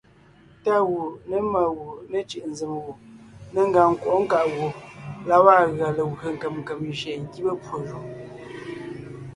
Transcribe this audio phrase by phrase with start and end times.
[0.63, 2.93] Tá gù, ne má gu, me cʉ̀ʼ nzèm gù,
[3.53, 4.65] ne ngàŋ nkwɔʼɔ́ nkáʼ gù
[5.27, 7.99] la gwaa gʉa legwé nkèm nkèm jÿeen nkíbe pwó jú.